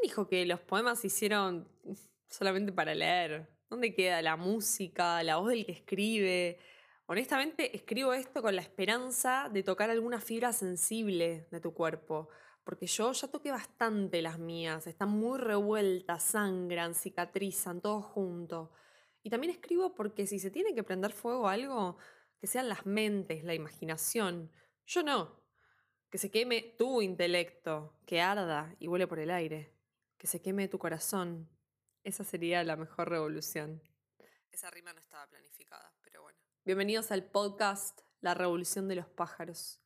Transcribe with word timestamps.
¿Quién 0.00 0.12
dijo 0.12 0.28
que 0.28 0.46
los 0.46 0.60
poemas 0.60 1.00
se 1.00 1.08
hicieron 1.08 1.68
solamente 2.30 2.72
para 2.72 2.94
leer? 2.94 3.50
¿Dónde 3.68 3.94
queda 3.94 4.22
la 4.22 4.36
música, 4.36 5.22
la 5.22 5.36
voz 5.36 5.50
del 5.50 5.66
que 5.66 5.72
escribe? 5.72 6.58
Honestamente, 7.04 7.76
escribo 7.76 8.14
esto 8.14 8.40
con 8.40 8.56
la 8.56 8.62
esperanza 8.62 9.50
de 9.52 9.62
tocar 9.62 9.90
alguna 9.90 10.18
fibra 10.18 10.54
sensible 10.54 11.48
de 11.50 11.60
tu 11.60 11.74
cuerpo, 11.74 12.30
porque 12.64 12.86
yo 12.86 13.12
ya 13.12 13.28
toqué 13.28 13.50
bastante 13.50 14.22
las 14.22 14.38
mías, 14.38 14.86
están 14.86 15.10
muy 15.10 15.38
revueltas, 15.38 16.22
sangran, 16.22 16.94
cicatrizan, 16.94 17.82
todo 17.82 18.00
junto. 18.00 18.72
Y 19.22 19.28
también 19.28 19.52
escribo 19.52 19.94
porque 19.94 20.26
si 20.26 20.38
se 20.38 20.50
tiene 20.50 20.74
que 20.74 20.82
prender 20.82 21.12
fuego 21.12 21.46
algo, 21.46 21.98
que 22.38 22.46
sean 22.46 22.70
las 22.70 22.86
mentes, 22.86 23.44
la 23.44 23.52
imaginación. 23.52 24.50
Yo 24.86 25.02
no. 25.02 25.42
Que 26.08 26.16
se 26.16 26.30
queme 26.30 26.74
tu 26.78 27.02
intelecto, 27.02 27.98
que 28.06 28.22
arda 28.22 28.74
y 28.78 28.86
vuele 28.86 29.06
por 29.06 29.18
el 29.18 29.30
aire. 29.30 29.79
Que 30.20 30.26
se 30.26 30.42
queme 30.42 30.68
tu 30.68 30.78
corazón. 30.78 31.48
Esa 32.04 32.24
sería 32.24 32.62
la 32.62 32.76
mejor 32.76 33.08
revolución. 33.08 33.80
Esa 34.52 34.70
rima 34.70 34.92
no 34.92 35.00
estaba 35.00 35.26
planificada, 35.26 35.94
pero 36.02 36.20
bueno. 36.20 36.38
Bienvenidos 36.62 37.10
al 37.10 37.24
podcast 37.24 38.02
La 38.20 38.34
Revolución 38.34 38.86
de 38.86 38.96
los 38.96 39.06
Pájaros. 39.06 39.80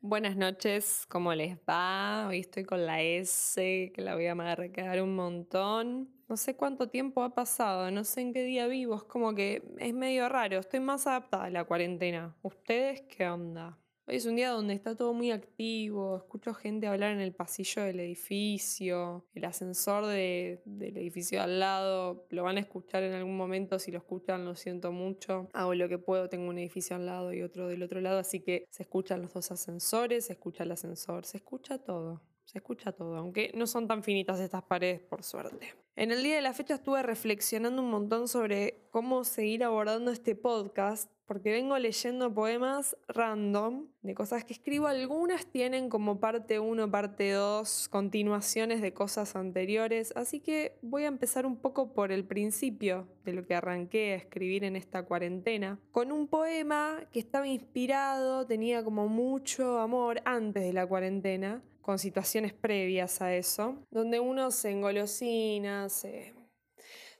Buenas 0.00 0.36
noches, 0.36 1.06
¿cómo 1.08 1.32
les 1.32 1.56
va? 1.56 2.26
Hoy 2.28 2.40
estoy 2.40 2.64
con 2.66 2.84
la 2.84 3.00
S, 3.00 3.90
que 3.94 4.02
la 4.02 4.16
voy 4.16 4.26
a 4.26 4.34
marcar 4.34 5.00
un 5.00 5.16
montón. 5.16 6.10
No 6.28 6.36
sé 6.36 6.54
cuánto 6.54 6.90
tiempo 6.90 7.22
ha 7.22 7.34
pasado, 7.34 7.90
no 7.90 8.04
sé 8.04 8.20
en 8.20 8.34
qué 8.34 8.42
día 8.42 8.66
vivo, 8.66 8.96
es 8.96 9.04
como 9.04 9.34
que 9.34 9.66
es 9.78 9.94
medio 9.94 10.28
raro, 10.28 10.58
estoy 10.58 10.80
más 10.80 11.06
adaptada 11.06 11.44
a 11.44 11.50
la 11.50 11.64
cuarentena. 11.64 12.36
¿Ustedes 12.42 13.00
qué 13.08 13.26
onda? 13.26 13.78
Hoy 14.08 14.14
es 14.14 14.26
un 14.26 14.36
día 14.36 14.50
donde 14.50 14.72
está 14.72 14.94
todo 14.94 15.12
muy 15.14 15.32
activo, 15.32 16.18
escucho 16.18 16.54
gente 16.54 16.86
hablar 16.86 17.10
en 17.10 17.20
el 17.20 17.34
pasillo 17.34 17.82
del 17.82 17.98
edificio, 17.98 19.26
el 19.34 19.44
ascensor 19.44 20.06
del 20.06 20.60
edificio 20.96 21.42
al 21.42 21.58
lado, 21.58 22.24
lo 22.30 22.44
van 22.44 22.56
a 22.56 22.60
escuchar 22.60 23.02
en 23.02 23.14
algún 23.14 23.36
momento, 23.36 23.80
si 23.80 23.90
lo 23.90 23.98
escuchan 23.98 24.44
lo 24.44 24.54
siento 24.54 24.92
mucho, 24.92 25.48
hago 25.52 25.74
lo 25.74 25.88
que 25.88 25.98
puedo, 25.98 26.28
tengo 26.28 26.48
un 26.48 26.58
edificio 26.58 26.94
al 26.94 27.04
lado 27.04 27.32
y 27.32 27.42
otro 27.42 27.66
del 27.66 27.82
otro 27.82 28.00
lado, 28.00 28.20
así 28.20 28.38
que 28.38 28.68
se 28.70 28.84
escuchan 28.84 29.22
los 29.22 29.34
dos 29.34 29.50
ascensores, 29.50 30.26
se 30.26 30.34
escucha 30.34 30.62
el 30.62 30.70
ascensor, 30.70 31.26
se 31.26 31.38
escucha 31.38 31.78
todo. 31.78 32.22
Se 32.44 32.58
escucha 32.58 32.92
todo, 32.92 33.16
aunque 33.16 33.50
no 33.56 33.66
son 33.66 33.88
tan 33.88 34.04
finitas 34.04 34.38
estas 34.38 34.62
paredes, 34.62 35.00
por 35.00 35.24
suerte. 35.24 35.74
En 35.96 36.12
el 36.12 36.22
día 36.22 36.36
de 36.36 36.42
la 36.42 36.52
fecha 36.52 36.76
estuve 36.76 37.02
reflexionando 37.02 37.82
un 37.82 37.90
montón 37.90 38.28
sobre 38.28 38.86
cómo 38.92 39.24
seguir 39.24 39.64
abordando 39.64 40.12
este 40.12 40.36
podcast 40.36 41.10
porque 41.26 41.50
vengo 41.50 41.76
leyendo 41.78 42.32
poemas 42.32 42.96
random 43.08 43.88
de 44.02 44.14
cosas 44.14 44.44
que 44.44 44.52
escribo. 44.52 44.86
Algunas 44.86 45.46
tienen 45.46 45.88
como 45.88 46.20
parte 46.20 46.60
1, 46.60 46.90
parte 46.90 47.32
2, 47.32 47.88
continuaciones 47.88 48.80
de 48.80 48.94
cosas 48.94 49.34
anteriores, 49.34 50.12
así 50.16 50.40
que 50.40 50.78
voy 50.82 51.04
a 51.04 51.08
empezar 51.08 51.44
un 51.44 51.56
poco 51.56 51.92
por 51.92 52.12
el 52.12 52.24
principio 52.24 53.08
de 53.24 53.32
lo 53.32 53.44
que 53.44 53.56
arranqué 53.56 54.12
a 54.12 54.16
escribir 54.16 54.62
en 54.64 54.76
esta 54.76 55.02
cuarentena, 55.02 55.80
con 55.90 56.12
un 56.12 56.28
poema 56.28 57.00
que 57.12 57.18
estaba 57.18 57.48
inspirado, 57.48 58.46
tenía 58.46 58.84
como 58.84 59.08
mucho 59.08 59.80
amor 59.80 60.22
antes 60.24 60.62
de 60.62 60.72
la 60.72 60.86
cuarentena, 60.86 61.62
con 61.82 61.98
situaciones 61.98 62.52
previas 62.52 63.20
a 63.20 63.34
eso, 63.34 63.76
donde 63.90 64.20
uno 64.20 64.50
se 64.50 64.70
engolosina, 64.70 65.88
se, 65.88 66.34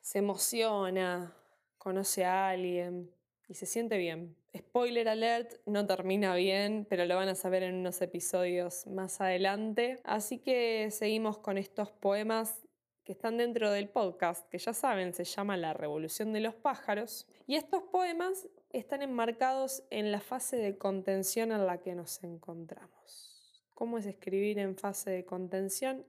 se 0.00 0.18
emociona, 0.18 1.36
conoce 1.78 2.24
a 2.24 2.48
alguien 2.50 3.15
y 3.48 3.54
se 3.54 3.66
siente 3.66 3.96
bien. 3.98 4.36
Spoiler 4.56 5.08
alert, 5.08 5.54
no 5.66 5.86
termina 5.86 6.34
bien, 6.34 6.86
pero 6.88 7.04
lo 7.04 7.16
van 7.16 7.28
a 7.28 7.34
saber 7.34 7.62
en 7.62 7.76
unos 7.76 8.00
episodios 8.02 8.86
más 8.86 9.20
adelante. 9.20 10.00
Así 10.04 10.38
que 10.38 10.90
seguimos 10.90 11.38
con 11.38 11.58
estos 11.58 11.92
poemas 11.92 12.60
que 13.04 13.12
están 13.12 13.36
dentro 13.36 13.70
del 13.70 13.88
podcast, 13.88 14.48
que 14.48 14.58
ya 14.58 14.72
saben, 14.72 15.14
se 15.14 15.22
llama 15.22 15.56
La 15.56 15.72
Revolución 15.72 16.32
de 16.32 16.40
los 16.40 16.56
Pájaros. 16.56 17.28
Y 17.46 17.54
estos 17.54 17.84
poemas 17.84 18.48
están 18.72 19.02
enmarcados 19.02 19.84
en 19.90 20.10
la 20.10 20.20
fase 20.20 20.56
de 20.56 20.76
contención 20.76 21.52
en 21.52 21.66
la 21.66 21.78
que 21.78 21.94
nos 21.94 22.22
encontramos. 22.24 23.62
¿Cómo 23.74 23.98
es 23.98 24.06
escribir 24.06 24.58
en 24.58 24.76
fase 24.76 25.10
de 25.10 25.24
contención? 25.24 26.04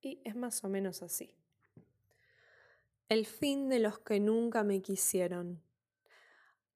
Y 0.00 0.20
es 0.24 0.36
más 0.36 0.62
o 0.62 0.68
menos 0.68 1.02
así. 1.02 1.34
El 3.08 3.26
fin 3.26 3.68
de 3.68 3.80
los 3.80 3.98
que 3.98 4.20
nunca 4.20 4.62
me 4.62 4.80
quisieron 4.82 5.60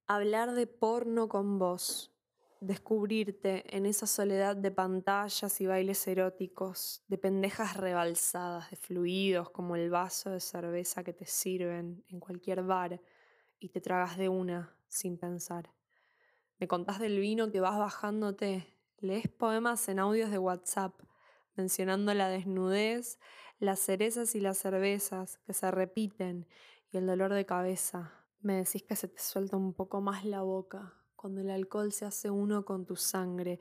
hablar 0.06 0.54
de 0.54 0.66
porno 0.66 1.28
con 1.28 1.58
vos, 1.58 2.12
descubrirte 2.60 3.64
en 3.76 3.86
esa 3.86 4.06
soledad 4.06 4.56
de 4.56 4.70
pantallas 4.70 5.60
y 5.60 5.66
bailes 5.66 6.06
eróticos, 6.06 7.02
de 7.08 7.18
pendejas 7.18 7.76
rebalsadas, 7.76 8.70
de 8.70 8.76
fluidos 8.76 9.50
como 9.50 9.76
el 9.76 9.90
vaso 9.90 10.30
de 10.30 10.40
cerveza 10.40 11.04
que 11.04 11.12
te 11.12 11.26
sirven 11.26 12.04
en 12.08 12.20
cualquier 12.20 12.62
bar 12.62 13.00
y 13.58 13.68
te 13.70 13.80
tragas 13.80 14.16
de 14.16 14.28
una 14.28 14.76
sin 14.88 15.18
pensar. 15.18 15.70
Me 16.58 16.68
contás 16.68 16.98
del 17.00 17.18
vino 17.18 17.50
que 17.50 17.60
vas 17.60 17.78
bajándote, 17.78 18.66
lees 18.98 19.28
poemas 19.28 19.88
en 19.88 19.98
audios 19.98 20.30
de 20.30 20.38
WhatsApp, 20.38 20.94
mencionando 21.56 22.12
la 22.14 22.28
desnudez, 22.28 23.18
las 23.58 23.80
cerezas 23.80 24.34
y 24.34 24.40
las 24.40 24.58
cervezas 24.58 25.38
que 25.46 25.54
se 25.54 25.70
repiten 25.70 26.46
y 26.90 26.98
el 26.98 27.06
dolor 27.06 27.32
de 27.32 27.46
cabeza, 27.46 28.23
me 28.44 28.56
decís 28.56 28.82
que 28.82 28.94
se 28.94 29.08
te 29.08 29.20
suelta 29.20 29.56
un 29.56 29.72
poco 29.72 30.00
más 30.00 30.24
la 30.24 30.42
boca 30.42 30.94
cuando 31.16 31.40
el 31.40 31.50
alcohol 31.50 31.90
se 31.90 32.04
hace 32.04 32.28
uno 32.28 32.66
con 32.66 32.84
tu 32.84 32.96
sangre. 32.96 33.58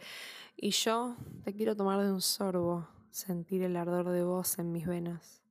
Y 0.58 0.72
yo 0.72 1.16
te 1.46 1.54
quiero 1.56 1.78
tomar 1.78 2.04
de 2.04 2.12
un 2.12 2.22
sorbo, 2.22 2.88
sentir 3.10 3.64
el 3.64 3.78
ardor 3.78 4.10
de 4.10 4.24
vos 4.24 4.60
en 4.60 4.74
mis 4.74 4.86
venas. 4.86 5.42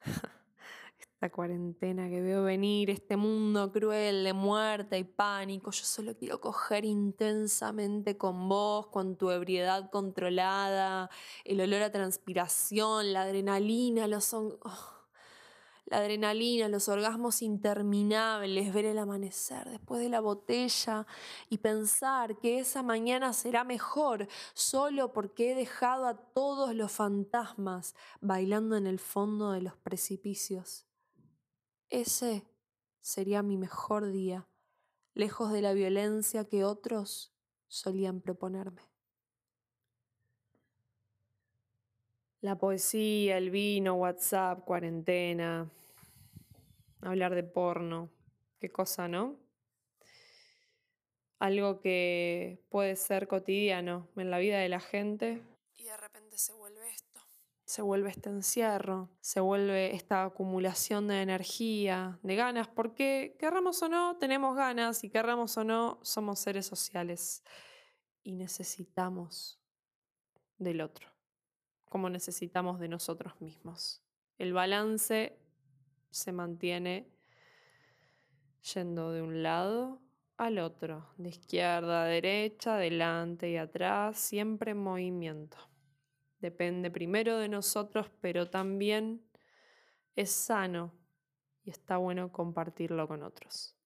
Esta 0.98 1.30
cuarentena 1.30 2.08
que 2.08 2.20
veo 2.20 2.42
venir, 2.42 2.90
este 2.90 3.16
mundo 3.16 3.70
cruel 3.70 4.24
de 4.24 4.32
muerte 4.32 4.98
y 4.98 5.04
pánico, 5.04 5.70
yo 5.70 5.84
solo 5.84 6.16
quiero 6.16 6.40
coger 6.40 6.84
intensamente 6.84 8.16
con 8.16 8.48
vos, 8.48 8.86
con 8.88 9.16
tu 9.16 9.30
ebriedad 9.30 9.90
controlada, 9.90 11.10
el 11.44 11.60
olor 11.60 11.82
a 11.82 11.92
transpiración, 11.92 13.12
la 13.12 13.22
adrenalina, 13.22 14.06
los... 14.06 14.32
Oh 14.34 14.99
la 15.90 15.98
adrenalina, 15.98 16.68
los 16.68 16.88
orgasmos 16.88 17.42
interminables, 17.42 18.72
ver 18.72 18.84
el 18.84 18.98
amanecer 18.98 19.68
después 19.68 20.00
de 20.00 20.08
la 20.08 20.20
botella 20.20 21.06
y 21.48 21.58
pensar 21.58 22.38
que 22.38 22.60
esa 22.60 22.82
mañana 22.84 23.32
será 23.32 23.64
mejor 23.64 24.28
solo 24.54 25.12
porque 25.12 25.50
he 25.50 25.54
dejado 25.56 26.06
a 26.06 26.14
todos 26.14 26.74
los 26.76 26.92
fantasmas 26.92 27.96
bailando 28.20 28.76
en 28.76 28.86
el 28.86 29.00
fondo 29.00 29.50
de 29.50 29.62
los 29.62 29.76
precipicios. 29.76 30.86
Ese 31.88 32.46
sería 33.00 33.42
mi 33.42 33.56
mejor 33.56 34.12
día, 34.12 34.48
lejos 35.14 35.52
de 35.52 35.60
la 35.60 35.72
violencia 35.72 36.48
que 36.48 36.64
otros 36.64 37.34
solían 37.66 38.20
proponerme. 38.20 38.89
La 42.40 42.56
poesía, 42.56 43.36
el 43.36 43.50
vino, 43.50 43.94
WhatsApp, 43.94 44.64
cuarentena, 44.64 45.70
hablar 47.02 47.34
de 47.34 47.42
porno, 47.42 48.10
qué 48.58 48.72
cosa, 48.72 49.08
¿no? 49.08 49.36
Algo 51.38 51.80
que 51.80 52.64
puede 52.70 52.96
ser 52.96 53.28
cotidiano 53.28 54.08
en 54.16 54.30
la 54.30 54.38
vida 54.38 54.58
de 54.58 54.70
la 54.70 54.80
gente 54.80 55.42
y 55.76 55.84
de 55.84 55.96
repente 55.96 56.38
se 56.38 56.54
vuelve 56.54 56.88
esto. 56.90 57.20
Se 57.64 57.82
vuelve 57.82 58.10
este 58.10 58.30
encierro, 58.30 59.10
se 59.20 59.40
vuelve 59.40 59.94
esta 59.94 60.24
acumulación 60.24 61.08
de 61.08 61.22
energía, 61.22 62.18
de 62.22 62.36
ganas, 62.36 62.68
porque 62.68 63.36
querramos 63.38 63.82
o 63.82 63.88
no, 63.88 64.16
tenemos 64.16 64.56
ganas 64.56 65.04
y 65.04 65.10
querramos 65.10 65.56
o 65.56 65.64
no, 65.64 66.00
somos 66.02 66.40
seres 66.40 66.66
sociales 66.66 67.44
y 68.22 68.34
necesitamos 68.34 69.60
del 70.58 70.80
otro 70.80 71.19
como 71.90 72.08
necesitamos 72.08 72.80
de 72.80 72.88
nosotros 72.88 73.38
mismos. 73.42 74.00
El 74.38 74.54
balance 74.54 75.36
se 76.08 76.32
mantiene 76.32 77.06
yendo 78.74 79.12
de 79.12 79.20
un 79.20 79.42
lado 79.42 80.00
al 80.38 80.58
otro, 80.58 81.12
de 81.18 81.28
izquierda 81.28 82.04
a 82.04 82.06
derecha, 82.06 82.76
adelante 82.76 83.50
y 83.50 83.58
atrás, 83.58 84.18
siempre 84.18 84.70
en 84.70 84.78
movimiento. 84.78 85.58
Depende 86.38 86.90
primero 86.90 87.36
de 87.36 87.48
nosotros, 87.48 88.10
pero 88.22 88.48
también 88.48 89.22
es 90.16 90.30
sano 90.30 90.94
y 91.64 91.70
está 91.70 91.98
bueno 91.98 92.32
compartirlo 92.32 93.06
con 93.06 93.22
otros. 93.22 93.76